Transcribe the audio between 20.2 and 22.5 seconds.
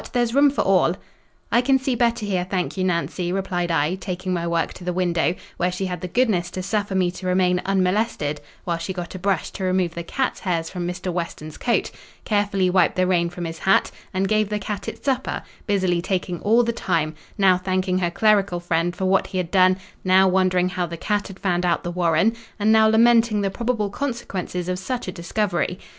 wondering how the cat had found out the warren;